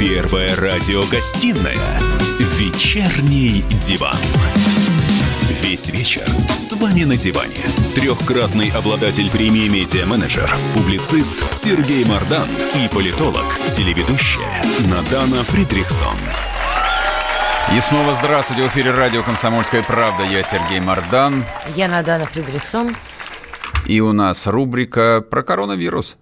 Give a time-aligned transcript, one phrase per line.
[0.00, 1.98] Первая радиогостинная
[2.56, 4.16] «Вечерний диван».
[5.60, 7.60] Весь вечер с вами на диване.
[7.94, 16.16] Трехкратный обладатель премии «Медиа-менеджер», публицист Сергей Мардан и политолог, телеведущая Надана Фридрихсон.
[17.76, 18.62] И снова здравствуйте.
[18.62, 20.24] В эфире радио «Комсомольская правда».
[20.24, 21.44] Я Сергей Мардан.
[21.76, 22.96] Я Надана Фридрихсон.
[23.84, 26.16] И у нас рубрика про коронавирус.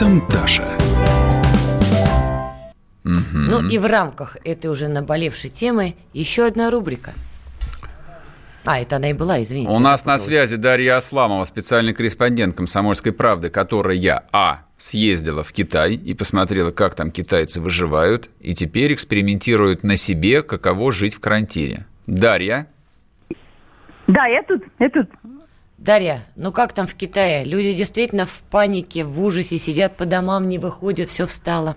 [0.00, 0.66] Там Даша?
[3.04, 7.12] Ну и в рамках этой уже наболевшей темы еще одна рубрика.
[8.64, 9.70] А, это она и была, извините.
[9.70, 15.92] У нас на связи Дарья Асламова, специальный корреспондент «Комсомольской правды», которая, а, съездила в Китай
[15.92, 21.86] и посмотрела, как там китайцы выживают, и теперь экспериментируют на себе, каково жить в карантине.
[22.06, 22.68] Дарья?
[24.06, 25.10] Да, я тут, я тут.
[25.80, 27.42] Дарья, ну как там в Китае?
[27.46, 31.74] Люди действительно в панике, в ужасе, сидят по домам, не выходят, все встало.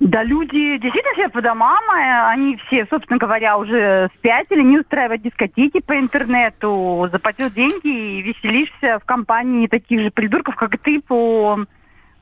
[0.00, 5.22] Да, люди действительно сидят по домам, а они все, собственно говоря, уже спятили, не устраивают
[5.22, 11.64] дискотеки по интернету, заплатил деньги и веселишься в компании таких же придурков, как ты, по,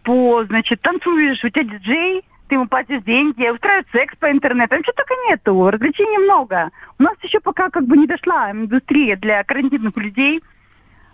[0.02, 4.82] по значит, танцуешь, у тебя диджей, ты ему платишь деньги, устраивают секс по интернету, там
[4.82, 6.70] что только нету, развлечений много.
[6.98, 10.42] У нас еще пока как бы не дошла индустрия для карантинных людей–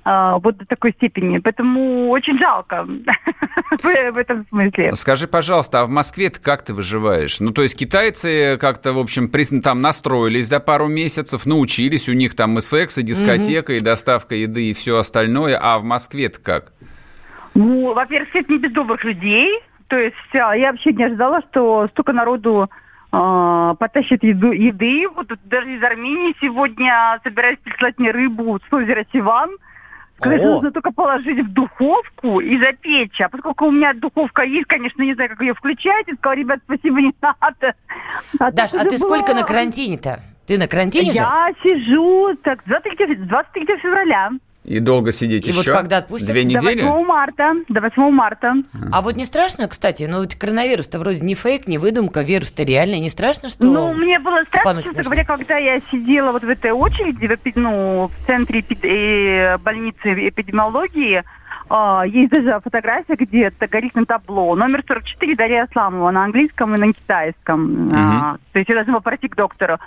[0.05, 1.39] вот до такой степени.
[1.39, 2.85] Поэтому очень жалко
[3.83, 4.93] в этом смысле.
[4.95, 7.39] Скажи, пожалуйста, а в москве ты как ты выживаешь?
[7.41, 9.31] Ну, то есть китайцы как-то, в общем,
[9.63, 14.35] там настроились за пару месяцев, научились, у них там и секс, и дискотека, и доставка
[14.35, 16.73] еды, и все остальное, а в Москве-то как?
[17.55, 19.61] Ну, во-первых, это не без добрых людей.
[19.89, 22.71] То есть а, я вообще не ожидала, что столько народу
[23.13, 25.07] э, потащит еду, еды.
[25.15, 29.51] Вот даже из Армении сегодня собираюсь прислать мне рыбу с озера Сиван–
[30.19, 33.21] Конечно, нужно только положить в духовку и запечь.
[33.21, 36.07] А поскольку у меня духовка есть, конечно, не знаю, как ее включать.
[36.07, 37.75] Я сказала, ребят, спасибо, не надо.
[38.39, 38.99] А Даш, а ты было...
[38.99, 40.21] сколько на карантине-то?
[40.47, 41.19] Ты на карантине Я же?
[41.19, 44.31] Я сижу так, 23, 23 февраля.
[44.65, 45.73] И долго сидеть и еще?
[45.73, 46.31] вот когда отпустят?
[46.31, 46.83] Две недели?
[46.83, 47.55] До 8 марта.
[47.69, 48.55] До 8 марта.
[48.93, 53.01] А вот не страшно, кстати, ну вот коронавирус-то вроде не фейк, не выдумка, вирус-то реальный.
[53.01, 56.71] Не страшно, что Ну, мне было страшно, честно говоря, когда я сидела вот в этой
[56.71, 58.85] очереди, в, ну, в центре эпид...
[58.85, 61.23] Э, больницы эпидемиологии,
[61.75, 64.55] а, есть даже фотография, где это горит на табло.
[64.55, 67.89] Номер 44 Дарья Асламова на английском и на китайском.
[67.89, 67.97] Угу.
[67.97, 69.79] А, то есть я должна была пройти к доктору.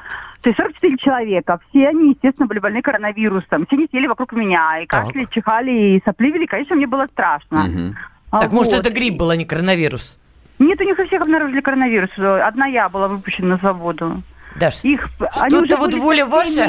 [0.42, 1.60] То есть 44 человека.
[1.70, 3.68] Все они, естественно, были больны коронавирусом.
[3.68, 4.80] Все не сели вокруг меня.
[4.80, 6.48] И кашляли, чихали, и сопливили.
[6.48, 7.66] Конечно, мне было страшно.
[7.66, 7.96] Угу.
[8.32, 8.56] А, так, вот.
[8.56, 10.18] может, это грипп был, а не коронавирус?
[10.58, 12.10] Нет, у них у всех обнаружили коронавирус.
[12.18, 14.24] Одна я была выпущена на свободу.
[14.60, 15.10] Даш, их,
[15.48, 16.68] что-то вот воля ваша,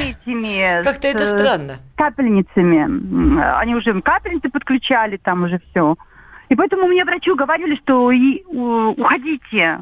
[0.83, 1.77] как-то это странно.
[1.97, 3.61] Капельницами.
[3.61, 5.97] Они уже капельницы подключали, там уже все.
[6.49, 9.81] И поэтому мне врачу говорили, что и, уходите,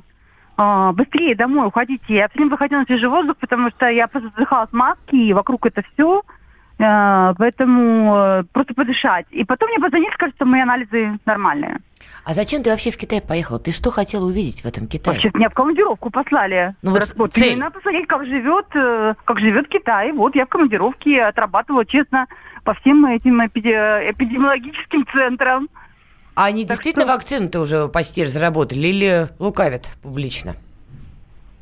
[0.57, 2.15] э, быстрее домой уходите.
[2.15, 5.67] Я все время выходила на свежий воздух, потому что я просто задыхалась маски, и вокруг
[5.67, 6.23] это все.
[6.79, 9.27] Э, поэтому э, просто подышать.
[9.31, 11.81] И потом мне позвонили, скажут, что мои анализы нормальные.
[12.25, 13.59] А зачем ты вообще в Китай поехал?
[13.59, 15.15] Ты что хотел увидеть в этом Китае?
[15.15, 16.75] Вообще меня в командировку послали.
[16.81, 17.53] Ну вот вот, цель.
[17.53, 20.13] Именно посмотреть, как живет, э, как живет Китай.
[20.13, 22.27] Вот я в командировке отрабатывала, честно,
[22.65, 25.69] по всем этим эпиде- эпидемиологическим центрам.
[26.35, 27.15] А они так действительно что...
[27.15, 30.55] вакцины-то уже почти разработали или лукавят публично?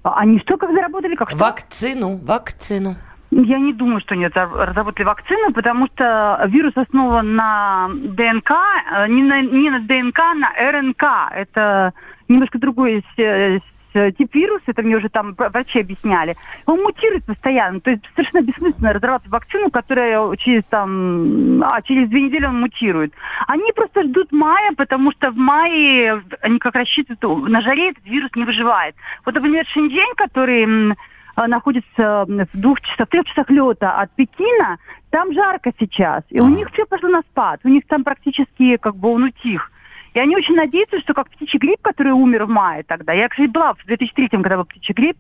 [0.05, 1.17] А они что, как заработали?
[1.17, 1.39] Как что?
[1.39, 2.95] Вакцину, вакцину.
[3.35, 9.23] Я не думаю, что они разработали вакцину, потому что вирус основан на ДНК, э, не
[9.23, 11.03] на, не на ДНК, а на РНК.
[11.35, 11.95] Это
[12.29, 16.37] немножко другой тип вируса, это мне уже там врачи объясняли.
[16.67, 22.23] Он мутирует постоянно, то есть совершенно бессмысленно разрабатывать вакцину, которая через там, а через две
[22.23, 23.15] недели он мутирует.
[23.47, 28.31] Они просто ждут мая, потому что в мае они как рассчитывают, на жаре этот вирус
[28.35, 28.95] не выживает.
[29.25, 30.97] Вот, например, Шэньчжэнь, который
[31.37, 34.79] находится в двух часах, в трех часах лета от Пекина,
[35.11, 36.23] там жарко сейчас.
[36.31, 37.61] И у них все пошло на спад.
[37.65, 39.71] У них там практически как бы он утих.
[40.15, 43.13] И они очень надеются, что как птичий грипп, который умер в мае тогда.
[43.13, 45.17] Я, кстати, была в 2003 когда был птичий грипп,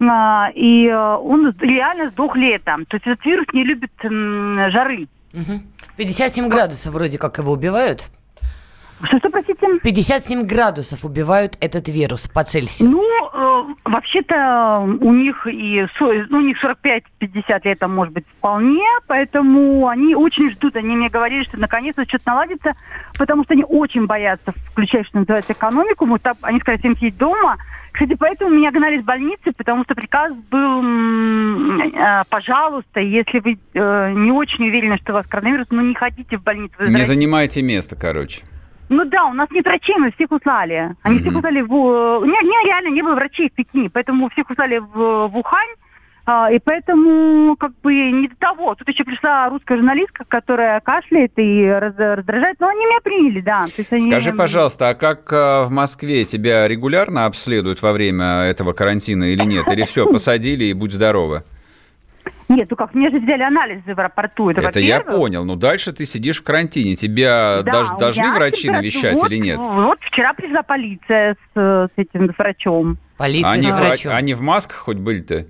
[0.00, 2.86] а, и э, он реально сдох летом.
[2.86, 5.08] То есть этот вирус не любит жары.
[5.96, 8.06] 57 градусов вроде как его убивают.
[9.02, 9.78] Что, что, простите?
[9.82, 12.90] 57 градусов убивают этот вирус по Цельсию.
[12.90, 13.47] Ну, э,
[13.84, 20.50] вообще-то у них и ну, у них 45-50 лет, может быть, вполне, поэтому они очень
[20.50, 20.76] ждут.
[20.76, 22.72] Они мне говорили, что наконец-то что-то наладится,
[23.18, 26.06] потому что они очень боятся включать, что называется, экономику.
[26.06, 27.56] Мы так, они сказали, всем сидеть дома.
[27.92, 34.12] Кстати, поэтому меня гнали с больницы, потому что приказ был, э, пожалуйста, если вы э,
[34.12, 36.74] не очень уверены, что у вас коронавирус, ну не ходите в больницу.
[36.78, 38.42] Не занимайте место, короче.
[38.88, 40.94] Ну да, у нас нет врачей, мы всех услали.
[41.02, 41.22] Они Мгм.
[41.22, 41.72] всех услали в...
[41.72, 45.74] э, Не, не, реально не было врачей в Пекине, поэтому всех услали в, в Ухань.
[46.30, 48.74] а, и поэтому как бы не до того.
[48.74, 52.56] Тут еще пришла русская журналистка, которая кашляет и раз- раздражает.
[52.60, 53.64] Но они меня приняли, да.
[53.64, 58.42] То есть они- Скажи, пожалуйста, а как э, в Москве тебя регулярно обследуют во время
[58.42, 59.66] этого карантина или нет?
[59.68, 61.44] Или все, посадили и будь здорова?
[62.48, 64.48] Нет, ну как, мне же взяли анализы в аэропорту.
[64.50, 65.44] Это, Это я понял.
[65.44, 66.94] Ну, дальше ты сидишь в карантине.
[66.96, 69.58] Тебя Да, дож- должны врачи навещать Вот, или нет?
[69.58, 72.96] Вот вчера пришла полиция с, с этим с врачом.
[73.18, 74.12] Полиция Они, с вра- врачом.
[74.14, 75.44] они в масках хоть были-то?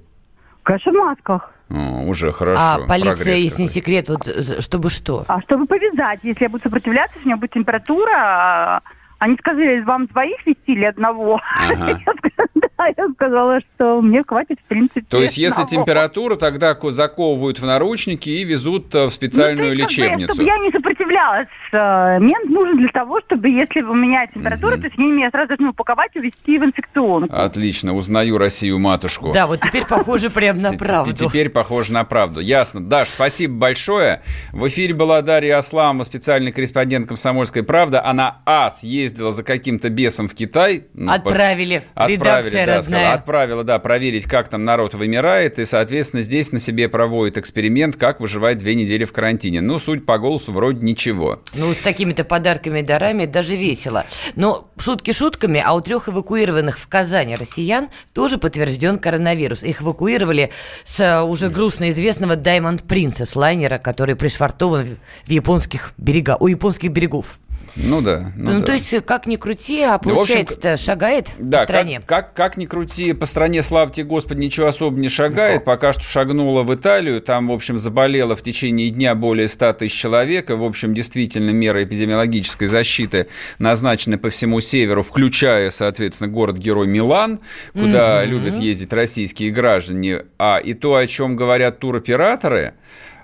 [0.64, 1.52] Конечно, в масках.
[1.70, 2.60] О, уже хорошо.
[2.60, 4.26] а полиция, прогресс если не секрет, вот
[4.64, 5.24] чтобы что?
[5.28, 8.80] А чтобы повязать, если я буду сопротивляться, если у меня будет температура, а,
[9.18, 11.40] они сказали, вам двоих вести или одного?
[11.56, 11.88] Ага.
[12.06, 12.48] Я сказала,
[12.78, 15.84] Да, я сказала, что мне хватит, в принципе, То есть, если одного.
[15.84, 20.34] температура, тогда ко- заковывают в наручники и везут э, в специальную Ну, есть, лечебницу.
[20.34, 21.48] чтобы я не сопротивлялась.
[21.72, 24.82] э, Мент нужен для того, чтобы, если у меня температура, Мгм.
[24.82, 27.34] то есть они меня сразу должны упаковать и увезти в инфекционку.
[27.34, 29.32] Отлично, узнаю Россию матушку.
[29.34, 31.12] Да, вот теперь похоже прям на правду.
[31.12, 32.38] Теперь похоже на правду.
[32.38, 32.80] Ясно.
[32.80, 34.20] Даш, спасибо большое.
[34.52, 37.96] В эфире была Дарья Асламова, специальный корреспондент «Комсомольской правды».
[38.00, 40.84] Она, а, съездила за каким-то бесом в Китай.
[40.92, 41.82] Ну, Отправили.
[41.94, 46.58] Отправили, Редакция да, сказала, отправила, да, проверить, как там народ вымирает, и, соответственно, здесь на
[46.58, 49.60] себе проводит эксперимент, как выживать две недели в карантине.
[49.60, 51.42] Ну, суть по голосу вроде ничего.
[51.54, 54.04] Ну, с такими-то подарками и дарами даже весело.
[54.36, 59.62] Но шутки шутками, а у трех эвакуированных в Казани россиян тоже подтвержден коронавирус.
[59.62, 60.50] Их эвакуировали
[60.84, 66.46] с э, уже грустно известного Diamond Princess лайнера, который пришвартован в в японских берегах, у
[66.46, 67.38] японских берегов.
[67.76, 68.32] Ну да.
[68.36, 68.66] Ну, Ну, да.
[68.66, 72.00] то есть, как ни крути, а Да, в общем, шагает Да, по стране.
[72.04, 75.64] Как, как, как ни крути, по стране, слава тебе, Господи, ничего особо не шагает.
[75.64, 79.94] Пока что шагнула в Италию, там, в общем, заболело в течение дня более 100 тысяч
[79.94, 80.50] человек.
[80.50, 83.28] И, в общем, действительно, меры эпидемиологической защиты
[83.58, 87.40] назначены по всему северу, включая, соответственно, город-герой Милан,
[87.72, 90.24] куда любят ездить российские граждане.
[90.38, 92.74] А и то, о чем говорят туроператоры,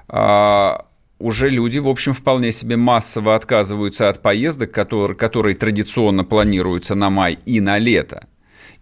[0.08, 0.86] а,
[1.18, 7.10] уже люди, в общем, вполне себе массово отказываются от поездок, которые, которые традиционно планируются на
[7.10, 8.26] май и на лето.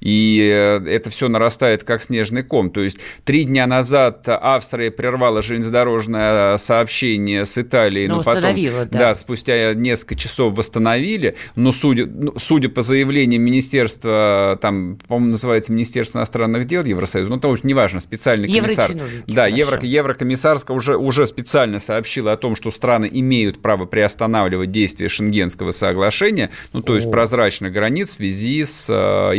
[0.03, 2.71] И э, это все нарастает как снежный ком.
[2.71, 8.99] То есть три дня назад Австрия прервала железнодорожное сообщение с Италией, Ну, но потом, да.
[8.99, 11.37] да, спустя несколько часов восстановили.
[11.55, 17.39] Но судя, ну, судя по заявлениям Министерства, там, по-моему, называется Министерство иностранных дел Евросоюза, ну,
[17.39, 18.91] то неважно, специальный комиссар.
[19.29, 19.47] Да.
[19.47, 25.71] Евро, Еврокомиссарска уже, уже специально сообщила о том, что страны имеют право приостанавливать действие Шенгенского
[25.71, 29.37] соглашения, ну, то есть прозрачных границ в связи с э,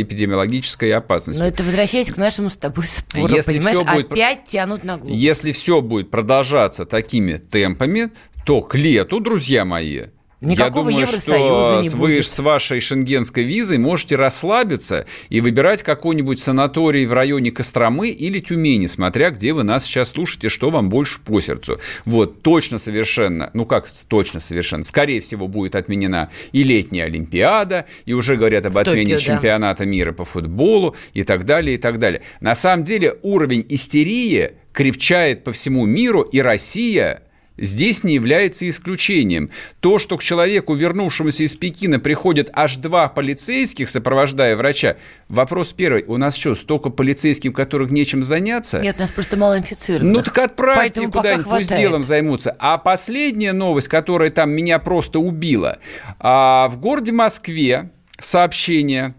[0.54, 1.42] эпидемиологической опасностью.
[1.44, 4.96] Но это возвращаясь к нашему с тобой спору, Если понимаешь, всё будет- опять тянут на
[4.96, 5.20] глупость.
[5.20, 8.10] Если все будет продолжаться такими темпами,
[8.46, 10.06] то к лету, друзья мои,
[10.44, 12.26] Никакого я думаю, что не с- вы будет.
[12.26, 18.86] с вашей шенгенской визой можете расслабиться и выбирать какой-нибудь санаторий в районе Костромы или Тюмени,
[18.86, 21.80] смотря где вы нас сейчас слушаете, что вам больше по сердцу.
[22.04, 28.12] Вот, точно совершенно, ну как точно совершенно, скорее всего, будет отменена и летняя Олимпиада, и
[28.12, 29.22] уже говорят об В отмене Токио, да.
[29.22, 32.22] чемпионата мира по футболу и так далее, и так далее.
[32.40, 37.22] На самом деле уровень истерии крепчает по всему миру, и Россия
[37.56, 39.50] здесь не является исключением.
[39.80, 44.96] То, что к человеку, вернувшемуся из Пекина, приходят аж два полицейских, сопровождая врача,
[45.28, 46.04] вопрос первый.
[46.04, 48.80] У нас что, столько полицейских, у которых нечем заняться?
[48.80, 50.16] Нет, у нас просто мало инфицированных.
[50.16, 52.54] Ну так отправьте куда-нибудь, пусть делом займутся.
[52.58, 55.78] А последняя новость, которая там меня просто убила.
[56.18, 59.14] А, в городе Москве сообщение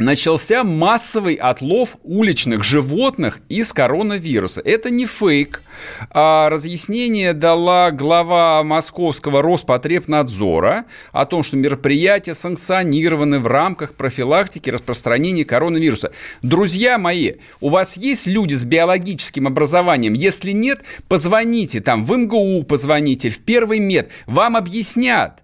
[0.00, 4.60] начался массовый отлов уличных животных из коронавируса.
[4.64, 5.62] Это не фейк.
[6.10, 15.44] А разъяснение дала глава Московского Роспотребнадзора о том, что мероприятия санкционированы в рамках профилактики распространения
[15.44, 16.12] коронавируса.
[16.42, 20.14] Друзья мои, у вас есть люди с биологическим образованием?
[20.14, 24.10] Если нет, позвоните там в МГУ, позвоните, в Первый мед.
[24.26, 25.42] Вам объяснят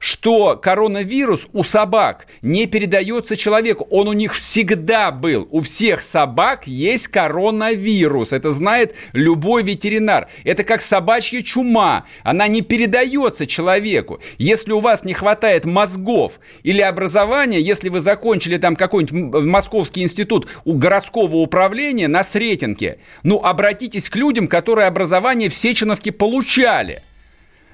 [0.00, 3.86] что коронавирус у собак не передается человеку.
[3.90, 5.46] Он у них всегда был.
[5.50, 8.32] У всех собак есть коронавирус.
[8.32, 10.28] Это знает любой ветеринар.
[10.42, 12.06] Это как собачья чума.
[12.24, 14.20] Она не передается человеку.
[14.38, 20.02] Если у вас не хватает мозгов или образования, если вы закончили там какой-нибудь м- Московский
[20.02, 27.02] институт у городского управления на Сретенке, ну, обратитесь к людям, которые образование в Сеченовке получали.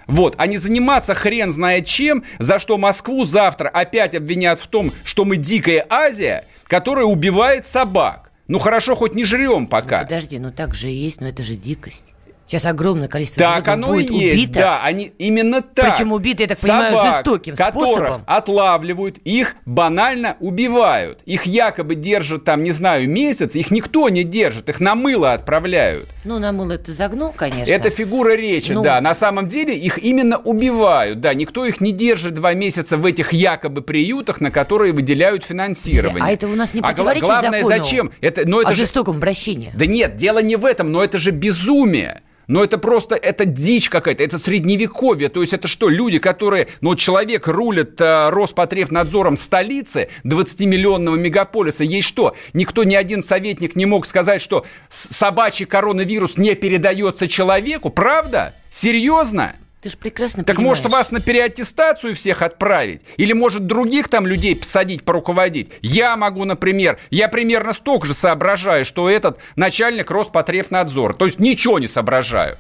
[0.06, 4.92] Вот, а не заниматься хрен знает чем, за что Москву завтра опять обвинят в том,
[5.04, 8.30] что мы дикая Азия, которая убивает собак.
[8.48, 10.02] Ну хорошо, хоть не жрем пока.
[10.02, 12.12] Подожди, ну так же и есть, но это же дикость.
[12.46, 14.60] Сейчас огромное количество Так оно и будет есть, убито.
[14.60, 15.94] да, они именно так.
[15.96, 18.22] Причем убиты, я так понимаю, Собак, жестоким которых способом.
[18.26, 21.20] отлавливают, их банально убивают.
[21.26, 26.08] Их якобы держат там, не знаю, месяц, их никто не держит, их на мыло отправляют.
[26.24, 27.72] Ну, на мыло ты загнул, конечно.
[27.72, 28.82] Это фигура речи, Ну.
[28.82, 29.00] да.
[29.00, 31.34] На самом деле их именно убивают, да.
[31.34, 36.22] Никто их не держит два месяца в этих якобы приютах, на которые выделяют финансирование.
[36.22, 38.12] А это у нас не А противоречит главное, закону зачем?
[38.20, 39.72] Это, но это о же жестоком обращении.
[39.74, 42.22] да нет, дело не в этом, но это же безумие.
[42.46, 45.28] Но это просто, это дичь какая-то, это средневековье.
[45.28, 52.06] То есть это что, люди, которые, ну, человек рулит э, Роспотребнадзором столицы 20-миллионного мегаполиса, есть
[52.06, 52.34] что?
[52.52, 58.54] Никто, ни один советник не мог сказать, что собачий коронавирус не передается человеку, правда?
[58.70, 59.56] Серьезно?
[59.86, 60.78] Ты же прекрасно Так понимаешь.
[60.80, 63.02] может вас на переаттестацию всех отправить?
[63.18, 65.70] Или может других там людей посадить, поруководить?
[65.80, 71.12] Я могу, например, я примерно столько же соображаю, что этот начальник Роспотребнадзора.
[71.12, 72.58] То есть ничего не соображаю.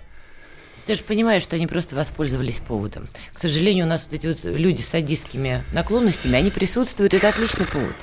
[0.86, 3.08] Ты же понимаешь, что они просто воспользовались поводом.
[3.32, 7.66] К сожалению, у нас вот эти вот люди с садистскими наклонностями, они присутствуют, это отличный
[7.66, 7.96] повод.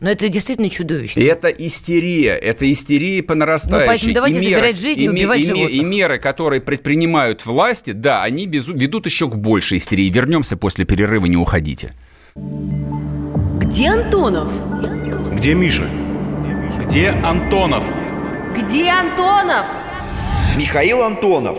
[0.00, 1.20] Но это действительно чудовищно.
[1.20, 3.86] И это истерия, это истерия по нарастающей.
[3.86, 5.70] Ну, поэтому давайте И забирать жизни и ме- убивать ме- животных.
[5.72, 10.08] И меры, которые предпринимают власти, да, они безу- ведут еще к большей истерии.
[10.10, 11.94] Вернемся после перерыва, не уходите.
[12.36, 14.52] Где Антонов?
[15.34, 15.88] Где Миша?
[16.84, 17.84] Где Антонов?
[18.56, 19.66] Где Антонов?
[20.56, 21.58] Михаил Антонов.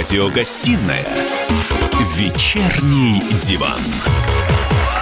[0.00, 1.04] Радиогостинная
[2.16, 3.80] «Вечерний диван».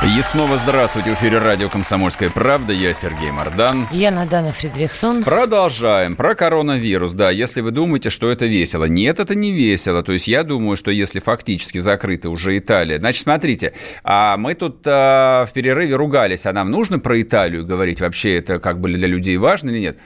[0.04, 1.10] И снова здравствуйте.
[1.10, 2.72] В эфире радио «Комсомольская правда».
[2.72, 3.86] Я Сергей Мордан.
[3.92, 5.22] Я Надана Фридрихсон.
[5.22, 6.16] Продолжаем.
[6.16, 7.12] Про коронавирус.
[7.12, 8.86] Да, если вы думаете, что это весело.
[8.86, 10.02] Нет, это не весело.
[10.02, 12.98] То есть я думаю, что если фактически закрыта уже Италия...
[12.98, 18.00] Значит, смотрите, а мы тут а, в перерыве ругались, а нам нужно про Италию говорить?
[18.00, 19.98] Вообще это как бы для людей важно или нет?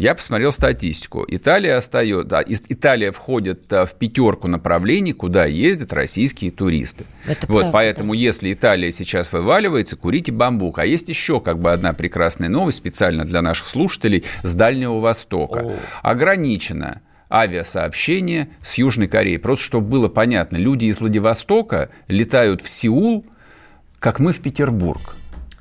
[0.00, 1.26] Я посмотрел статистику.
[1.28, 7.04] Италия остается, да, Италия входит а, в пятерку направлений, куда ездят российские туристы.
[7.26, 7.70] Это вот, правда.
[7.70, 10.78] поэтому если Италия сейчас вываливается, курите бамбук.
[10.78, 15.70] А есть еще как бы одна прекрасная новость специально для наших слушателей с Дальнего Востока.
[16.00, 19.38] Ограничено авиасообщение с Южной Кореей.
[19.38, 23.26] Просто чтобы было понятно, люди из Владивостока летают в Сеул,
[23.98, 25.14] как мы в Петербург.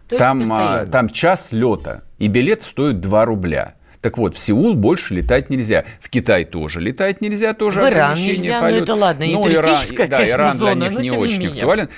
[0.07, 3.75] То Там, а, там час лета, и билет стоит 2 рубля.
[4.01, 5.83] Так вот, в Сеул больше летать нельзя.
[5.99, 8.83] В Китай тоже летать нельзя, тоже В Иран нельзя, ну полета.
[8.83, 11.55] это ладно, не Ну, да, конечно, Иран зона, для них но не не очень менее.
[11.63, 11.89] актуален.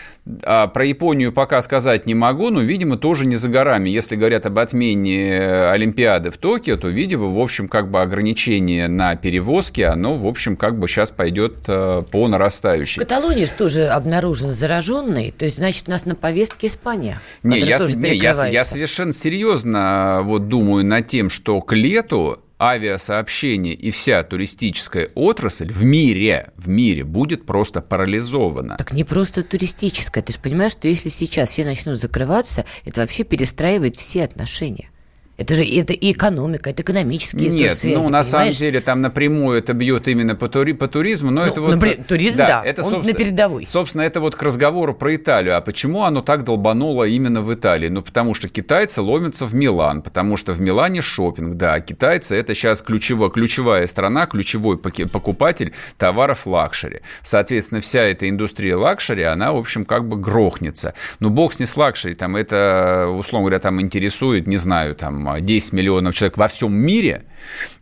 [0.43, 3.89] А про Японию пока сказать не могу, но, видимо, тоже не за горами.
[3.89, 9.15] Если говорят об отмене Олимпиады в Токио, то, видимо, в общем, как бы ограничение на
[9.15, 12.99] перевозки, оно, в общем, как бы сейчас пойдет э, по В нарастающей.
[12.99, 17.19] Каталонии же тоже обнаружен зараженный, то есть, значит, у нас на повестке Испания.
[17.43, 22.39] Не, я, не, я, я совершенно серьезно э, вот думаю над тем, что к лету
[22.59, 28.77] авиасообщение и вся туристическая отрасль в мире, в мире будет просто парализована.
[28.77, 30.23] Так не просто туристическая.
[30.23, 34.89] Ты же понимаешь, что если сейчас все начнут закрываться, это вообще перестраивает все отношения.
[35.37, 38.57] Это же это и экономика, это экономические Нет, связи, ну на самом понимаешь?
[38.57, 41.75] деле там напрямую это бьет именно по, тури- по туризму, но Ну, это вот...
[41.75, 43.65] напри- туризм, да, он на передовой.
[43.65, 45.57] Собственно, это вот к разговору про Италию.
[45.57, 47.87] А почему оно так долбануло именно в Италии?
[47.87, 52.53] Ну, потому что китайцы ломятся в Милан, потому что в Милане шопинг, да, китайцы это
[52.53, 56.99] сейчас ключевая, ключевая страна, ключевой покупатель товаров лакшери.
[57.23, 60.93] Соответственно, вся эта индустрия лакшери, она, в общем, как бы грохнется.
[61.19, 65.20] Ну, бог с ней с лакшери, там это, условно говоря, там интересует, не знаю, там
[65.39, 67.23] 10 миллионов человек во всем мире.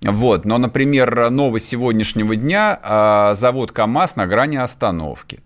[0.02, 0.46] Вот.
[0.46, 5.42] Но, например, новость сегодняшнего дня, а, завод КАМАЗ на грани остановки.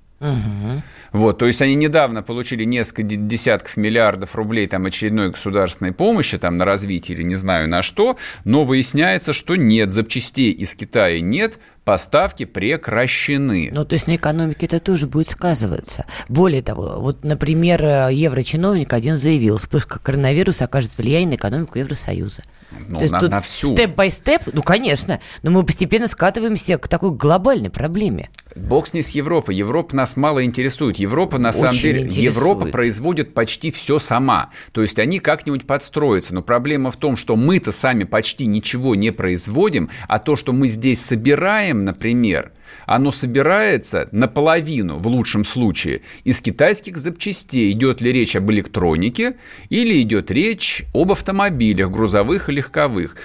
[1.13, 6.37] Вот, то есть они недавно получили несколько де- десятков миллиардов рублей там очередной государственной помощи
[6.37, 11.21] там на развитие или не знаю на что, но выясняется, что нет, запчастей из Китая
[11.21, 13.69] нет, поставки прекращены.
[13.73, 16.05] Ну, то есть на экономике это тоже будет сказываться.
[16.29, 22.43] Более того, вот, например, э, еврочиновник один заявил, вспышка коронавируса окажет влияние на экономику Евросоюза.
[22.89, 23.71] Ну, то есть на- тут на всю.
[23.73, 28.29] степ-бай-степ, ну, конечно, но мы постепенно скатываемся к такой глобальной проблеме.
[28.55, 29.55] Бог с ней с Европой.
[29.55, 30.97] Европа нас мало интересует.
[30.97, 32.35] Европа, на самом Очень деле, интересует.
[32.35, 34.49] Европа производит почти все сама.
[34.71, 36.35] То есть они как-нибудь подстроятся.
[36.35, 40.67] Но проблема в том, что мы-то сами почти ничего не производим, а то, что мы
[40.67, 42.51] здесь собираем, например,
[42.85, 47.71] оно собирается наполовину, в лучшем случае, из китайских запчастей.
[47.71, 49.35] Идет ли речь об электронике
[49.69, 53.15] или идет речь об автомобилях, грузовых и легковых.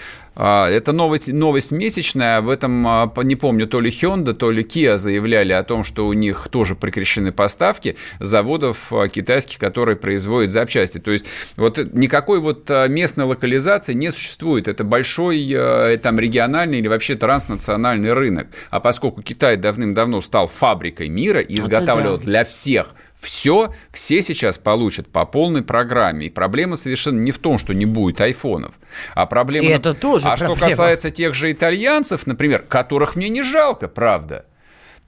[0.40, 2.40] А, Это новость, новость месячная.
[2.40, 6.06] В этом, а, не помню, то ли Hyundai, то ли Kia заявляли о том, что
[6.06, 10.98] у них тоже прекращены поставки заводов а, китайских, которые производят запчасти.
[10.98, 11.26] То есть
[11.56, 14.68] вот никакой вот местной локализации не существует.
[14.68, 18.46] Это большой там региональный или вообще транснациональный рынок.
[18.70, 22.24] А поскольку Китай давным-давно стал фабрикой мира и изготавливал да.
[22.24, 26.26] для всех все, все сейчас получат по полной программе.
[26.26, 28.78] И проблема совершенно не в том, что не будет айфонов,
[29.14, 29.68] а проблема...
[29.68, 30.70] И это тоже А что проблема.
[30.70, 34.46] касается тех же итальянцев, например, которых мне не жалко, правда.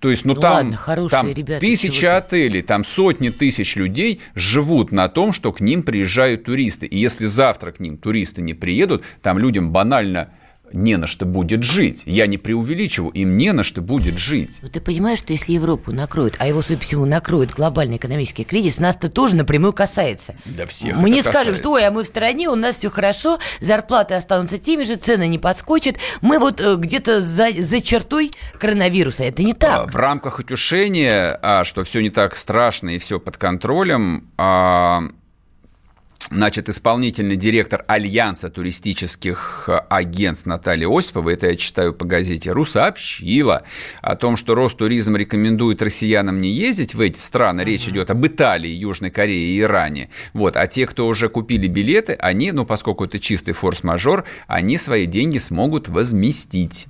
[0.00, 4.22] То есть, ну, Ну там, ладно, хорошие там ребята, тысячи отелей, там сотни тысяч людей
[4.34, 6.86] живут на том, что к ним приезжают туристы.
[6.86, 10.32] И если завтра к ним туристы не приедут, там людям банально
[10.72, 12.02] не на что будет жить.
[12.06, 14.58] Я не преувеличиваю, им не на что будет жить.
[14.62, 18.44] Ну, ты понимаешь, что если Европу накроет, а его, судя по всему, накроет глобальный экономический
[18.44, 20.34] кризис, нас-то тоже напрямую касается.
[20.44, 21.62] Да всех Мы не скажем, касается.
[21.62, 25.28] что ой, а мы в стороне, у нас все хорошо, зарплаты останутся теми же, цены
[25.28, 25.96] не подскочат.
[26.20, 29.24] Мы вот э, где-то за, за чертой коронавируса.
[29.24, 29.92] Это не А, так.
[29.92, 35.02] В рамках утешения, а, что все не так страшно и все под контролем, а,
[36.32, 42.64] Значит, исполнительный директор Альянса туристических а, агентств Наталья Осипова, это я читаю по газете «Ру»,
[42.64, 43.64] сообщила
[44.00, 47.62] о том, что Ростуризм рекомендует россиянам не ездить в эти страны.
[47.62, 50.08] Речь идет об Италии, Южной Корее и Иране.
[50.32, 50.56] Вот.
[50.56, 55.38] А те, кто уже купили билеты, они, ну, поскольку это чистый форс-мажор, они свои деньги
[55.38, 56.86] смогут возместить.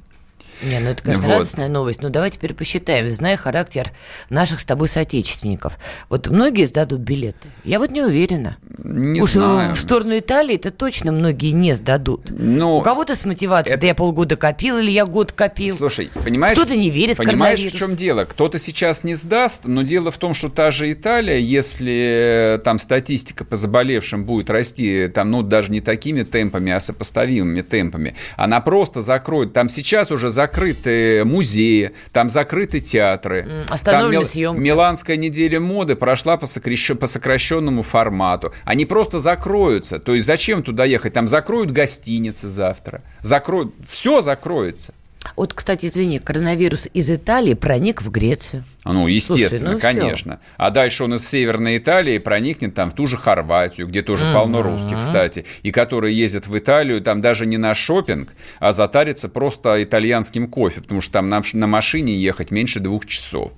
[0.62, 1.33] Не, ну это, конечно, Вот.
[1.33, 2.02] радостная новость.
[2.02, 3.90] Но давай теперь посчитаем, зная характер
[4.29, 5.79] наших с тобой соотечественников.
[6.09, 7.49] Вот многие сдадут билеты.
[7.64, 8.57] Я вот не уверена.
[8.83, 9.75] Не Уж знаю.
[9.75, 12.26] в сторону Италии это точно многие не сдадут.
[12.31, 15.75] Ну, У кого-то с мотивацией, это- да я полгода копил или я год копил.
[15.76, 16.57] Слушай, понимаешь?
[16.57, 18.25] Кто-то не верит Понимаешь, в чем дело?
[18.25, 22.79] Кто-то сейчас не сдаст, но дело в том, что та же Италия, если э, там
[22.79, 28.61] статистика по заболевшим будет расти, там, ну, даже не такими темпами, а сопоставимыми темпами, она
[28.61, 29.52] просто закроет.
[29.52, 33.47] Там сейчас уже закрыты музеи, там закрыты театры.
[33.69, 34.60] Остановлены Там Мил- съемки.
[34.60, 38.52] Миланская неделя моды прошла по, сокращ- по сокращенному формату.
[38.65, 39.99] Они просто закроются.
[39.99, 41.13] То есть зачем туда ехать?
[41.13, 43.02] Там закроют гостиницы завтра.
[43.23, 43.75] Закроют.
[43.89, 44.95] Все закроется.
[45.37, 48.65] Вот, кстати, извини, коронавирус из Италии проник в Грецию.
[48.85, 49.87] Ну, естественно, ну всё.
[49.87, 50.41] конечно.
[50.56, 54.63] А дальше он из Северной Италии проникнет там в ту же Хорватию, где тоже полно
[54.63, 59.83] русских, кстати, и которые ездят в Италию там даже не на шопинг, а затариться просто
[59.83, 63.52] итальянским кофе, потому что там на, на машине ехать меньше двух часов.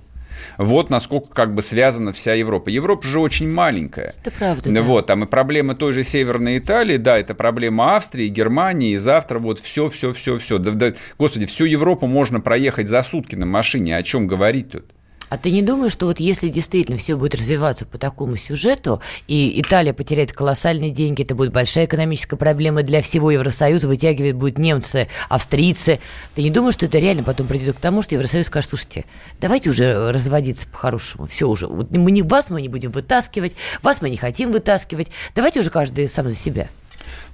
[0.57, 2.69] Вот насколько как бы связана вся Европа.
[2.69, 4.15] Европа же очень маленькая.
[4.21, 4.81] Это правда, да.
[4.81, 9.39] Вот, там и проблемы той же Северной Италии, да, это проблема Австрии, Германии, и завтра
[9.39, 10.57] вот все, все, все, все.
[10.57, 14.85] Да, да, господи, всю Европу можно проехать за сутки на машине, о чем говорить тут?
[15.33, 19.59] А ты не думаешь, что вот если действительно все будет развиваться по такому сюжету, и
[19.59, 25.07] Италия потеряет колоссальные деньги, это будет большая экономическая проблема для всего Евросоюза, вытягивать будут немцы,
[25.29, 25.99] австрийцы,
[26.35, 29.05] ты не думаешь, что это реально потом придет к тому, что Евросоюз скажет, слушайте,
[29.41, 34.03] давайте уже разводиться по-хорошему, все уже, вот мы не, вас мы не будем вытаскивать, вас
[34.03, 36.69] мы не хотим вытаскивать, давайте уже каждый сам за себя.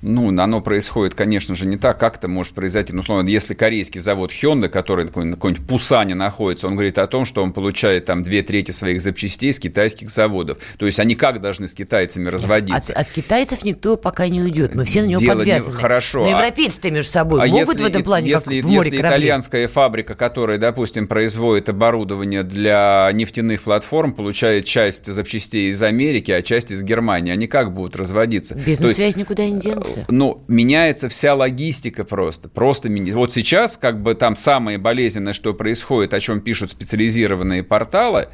[0.02, 2.94] Ну, оно происходит, конечно же, не так, как это может произойти.
[2.94, 7.26] Ну, условно, если корейский завод Hyundai, который на какой-нибудь Пусане находится, он говорит о том,
[7.26, 10.58] что он получает там две трети своих запчастей с китайских заводов.
[10.78, 12.94] То есть они как должны с китайцами От, разводиться?
[12.94, 15.76] от китайцев никто пока не уйдет, мы все на него Дело не- подвязаны.
[15.76, 18.72] хорошо, Но а- европейцы-то между собой А могут если, в этом плане, если, как в
[18.72, 19.18] море если корабли?
[19.18, 26.42] итальянская фабрика, которая, допустим, производит оборудование для нефтяных платформ, получает часть запчастей из Америки, а
[26.42, 28.56] часть из Германии, они как будут разводиться?
[28.56, 29.89] Бизнес-связь никуда не денется.
[30.08, 32.50] Ну, меняется вся логистика просто.
[32.50, 37.64] Просто меня- Вот сейчас, как бы там самое болезненное, что происходит, о чем пишут специализированные
[37.64, 38.30] порталы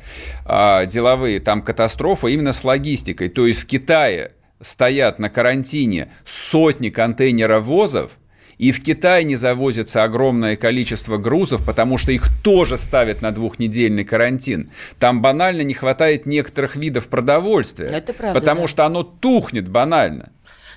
[0.46, 3.30] а, деловые, там катастрофа именно с логистикой.
[3.30, 8.12] То есть в Китае стоят на карантине сотни контейнеровозов,
[8.58, 14.06] и в Китай не завозится огромное количество грузов, потому что их тоже ставят на двухнедельный
[14.06, 14.72] карантин.
[14.98, 17.88] Там банально не хватает некоторых видов продовольствия.
[17.90, 18.68] Это правда, Потому да.
[18.68, 20.32] что оно тухнет банально.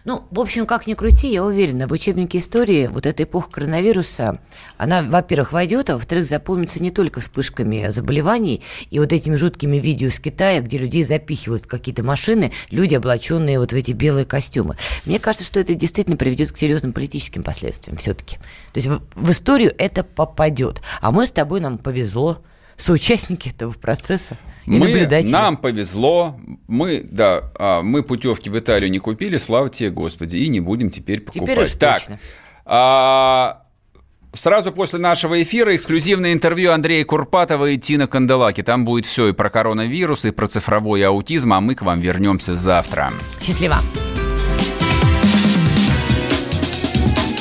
[0.04, 4.40] Ну, в общем, как ни крути, я уверена, в учебнике истории вот эта эпоха коронавируса,
[4.76, 10.08] она, во-первых, войдет, а во-вторых, запомнится не только вспышками заболеваний и вот этими жуткими видео
[10.08, 14.76] из Китая, где людей запихивают в какие-то машины, люди, облаченные вот в эти белые костюмы.
[15.04, 18.36] Мне кажется, что это действительно приведет к серьезным политическим последствиям все-таки.
[18.72, 20.80] То есть в, в историю это попадет.
[21.00, 22.42] А мы с тобой, нам повезло,
[22.78, 25.30] соучастники этого процесса и мы, наблюдатели.
[25.30, 30.48] нам повезло, мы, да, а, мы путевки в Италию не купили, слава тебе, Господи, и
[30.48, 31.48] не будем теперь покупать.
[31.48, 32.18] Теперь уж так, точно.
[32.64, 33.62] а,
[34.32, 38.62] сразу после нашего эфира эксклюзивное интервью Андрея Курпатова и Тина Канделаки.
[38.62, 42.54] Там будет все и про коронавирус, и про цифровой аутизм, а мы к вам вернемся
[42.54, 43.10] завтра.
[43.42, 43.76] Счастливо.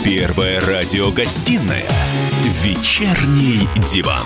[0.04, 1.84] Первая радиогостинная
[2.63, 4.26] «Вечерний диван».